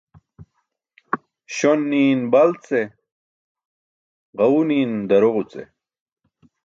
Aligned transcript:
Śon 1.55 1.79
ni̇i̇n 1.89 2.21
bal 2.31 2.51
ce, 2.65 2.81
ġaẏu 4.37 4.59
ni̇i̇n 4.67 4.93
daroġo 5.09 5.43
ce. 5.51 5.61